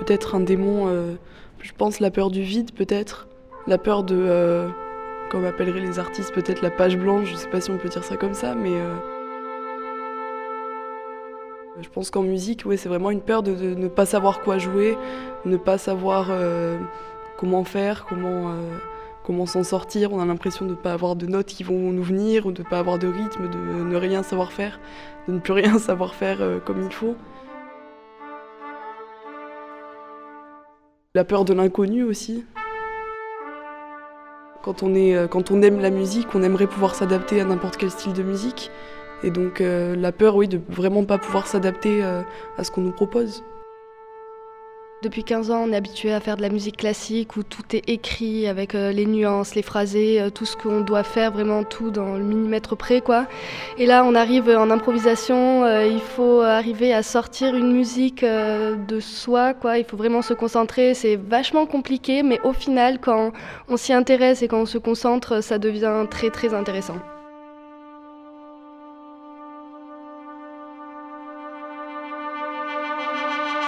[0.00, 1.14] peut-être un démon, euh,
[1.60, 3.28] je pense la peur du vide peut-être,
[3.66, 4.68] la peur de, euh,
[5.30, 8.02] comme appelleraient les artistes, peut-être la page blanche, je sais pas si on peut dire
[8.02, 8.94] ça comme ça, mais euh,
[11.80, 14.96] je pense qu'en musique, ouais, c'est vraiment une peur de, ne pas savoir quoi jouer,
[15.44, 16.28] ne pas savoir
[17.38, 18.52] comment faire, comment,
[19.24, 20.12] comment s'en sortir.
[20.12, 22.62] On a l'impression de ne pas avoir de notes qui vont nous venir, ou de
[22.62, 24.78] ne pas avoir de rythme, de ne rien savoir faire,
[25.26, 27.14] de ne plus rien savoir faire comme il faut.
[31.16, 32.44] La peur de l'inconnu aussi.
[34.62, 37.90] Quand on, est, quand on aime la musique, on aimerait pouvoir s'adapter à n'importe quel
[37.90, 38.70] style de musique.
[39.22, 42.22] Et donc euh, la peur, oui, de vraiment pas pouvoir s'adapter euh,
[42.56, 43.42] à ce qu'on nous propose.
[45.02, 47.88] Depuis 15 ans, on est habitué à faire de la musique classique où tout est
[47.88, 51.90] écrit avec euh, les nuances, les phrasés, euh, tout ce qu'on doit faire, vraiment tout
[51.90, 53.26] dans le millimètre près, quoi.
[53.78, 58.76] Et là, on arrive en improvisation, euh, il faut arriver à sortir une musique euh,
[58.76, 59.78] de soi, quoi.
[59.78, 60.92] Il faut vraiment se concentrer.
[60.92, 63.32] C'est vachement compliqué, mais au final, quand
[63.70, 66.96] on s'y intéresse et quand on se concentre, ça devient très très intéressant.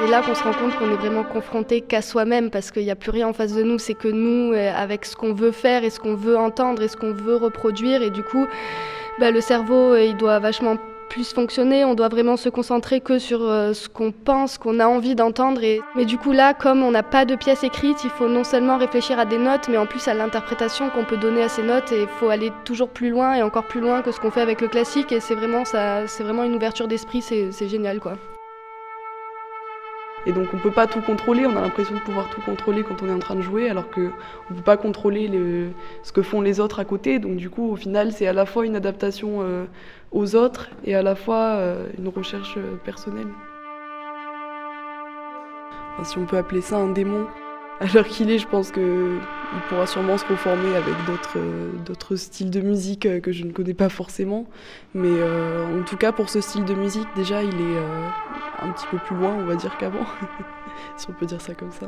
[0.00, 2.90] C'est là qu'on se rend compte qu'on est vraiment confronté qu'à soi-même parce qu'il n'y
[2.90, 5.52] a plus rien en face de nous, c'est que nous, euh, avec ce qu'on veut
[5.52, 8.46] faire et ce qu'on veut entendre et ce qu'on veut reproduire, et du coup,
[9.18, 10.76] bah, le cerveau, euh, il doit vachement
[11.10, 14.86] plus fonctionner, on doit vraiment se concentrer que sur euh, ce qu'on pense, qu'on a
[14.86, 15.62] envie d'entendre.
[15.62, 15.82] Et...
[15.94, 18.78] Mais du coup là, comme on n'a pas de pièce écrite, il faut non seulement
[18.78, 21.92] réfléchir à des notes, mais en plus à l'interprétation qu'on peut donner à ces notes,
[21.92, 24.40] et il faut aller toujours plus loin et encore plus loin que ce qu'on fait
[24.40, 28.00] avec le classique, et c'est vraiment, ça, c'est vraiment une ouverture d'esprit, c'est, c'est génial
[28.00, 28.14] quoi.
[30.26, 33.02] Et donc on peut pas tout contrôler, on a l'impression de pouvoir tout contrôler quand
[33.02, 34.10] on est en train de jouer, alors que
[34.50, 35.68] on peut pas contrôler le,
[36.02, 37.18] ce que font les autres à côté.
[37.18, 39.64] Donc du coup, au final, c'est à la fois une adaptation euh,
[40.12, 43.28] aux autres et à la fois euh, une recherche euh, personnelle.
[46.02, 47.26] Si on peut appeler ça un démon,
[47.80, 49.20] à l'heure qu'il est, je pense qu'il
[49.70, 50.94] pourra sûrement se conformer avec
[51.86, 54.46] d'autres styles de musique que je ne connais pas forcément.
[54.92, 57.78] Mais en tout cas, pour ce style de musique, déjà, il est
[58.62, 60.06] un petit peu plus loin, on va dire, qu'avant,
[60.96, 61.86] si on peut dire ça comme ça.